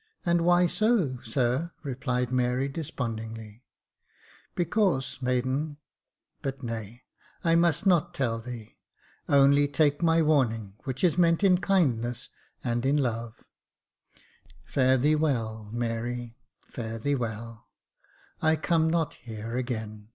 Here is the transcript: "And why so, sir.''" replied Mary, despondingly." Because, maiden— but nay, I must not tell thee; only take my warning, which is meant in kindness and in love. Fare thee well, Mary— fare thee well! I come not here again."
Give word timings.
"And 0.26 0.42
why 0.42 0.66
so, 0.66 1.16
sir.''" 1.22 1.70
replied 1.82 2.30
Mary, 2.30 2.68
despondingly." 2.68 3.64
Because, 4.54 5.22
maiden— 5.22 5.78
but 6.42 6.62
nay, 6.62 7.04
I 7.42 7.54
must 7.54 7.86
not 7.86 8.12
tell 8.12 8.38
thee; 8.42 8.80
only 9.30 9.66
take 9.66 10.02
my 10.02 10.20
warning, 10.20 10.74
which 10.84 11.02
is 11.02 11.16
meant 11.16 11.42
in 11.42 11.56
kindness 11.56 12.28
and 12.62 12.84
in 12.84 12.98
love. 12.98 13.42
Fare 14.62 14.98
thee 14.98 15.16
well, 15.16 15.70
Mary— 15.72 16.36
fare 16.60 16.98
thee 16.98 17.14
well! 17.14 17.68
I 18.42 18.56
come 18.56 18.90
not 18.90 19.14
here 19.14 19.56
again." 19.56 20.10